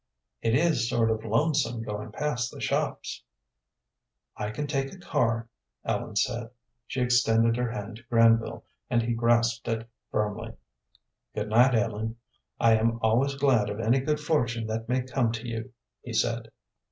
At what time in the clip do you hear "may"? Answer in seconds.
14.89-15.03